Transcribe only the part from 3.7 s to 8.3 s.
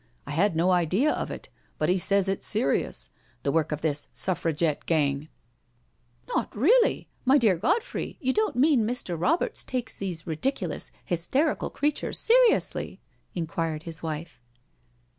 of this Suffragette gang '* "Not really? My dear Godfrey,